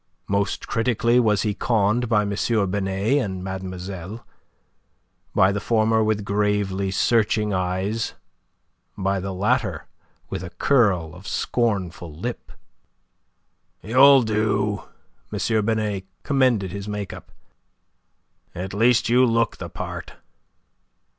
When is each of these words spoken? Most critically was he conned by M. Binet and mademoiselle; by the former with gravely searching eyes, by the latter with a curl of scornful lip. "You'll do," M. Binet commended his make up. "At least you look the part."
Most 0.27 0.67
critically 0.67 1.19
was 1.19 1.43
he 1.43 1.53
conned 1.53 2.09
by 2.09 2.23
M. 2.23 2.31
Binet 2.71 3.21
and 3.23 3.43
mademoiselle; 3.43 4.25
by 5.35 5.51
the 5.51 5.59
former 5.59 6.03
with 6.03 6.25
gravely 6.25 6.89
searching 6.89 7.53
eyes, 7.53 8.15
by 8.97 9.19
the 9.19 9.31
latter 9.31 9.85
with 10.27 10.41
a 10.43 10.49
curl 10.49 11.13
of 11.13 11.27
scornful 11.27 12.11
lip. 12.15 12.51
"You'll 13.83 14.23
do," 14.23 14.85
M. 15.31 15.65
Binet 15.67 16.05
commended 16.23 16.71
his 16.71 16.87
make 16.87 17.13
up. 17.13 17.31
"At 18.55 18.73
least 18.73 19.07
you 19.07 19.23
look 19.23 19.57
the 19.57 19.69
part." 19.69 20.15